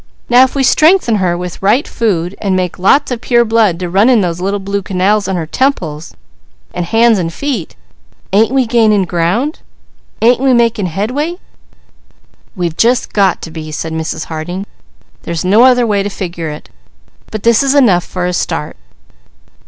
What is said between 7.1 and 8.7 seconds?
and feet, ain't we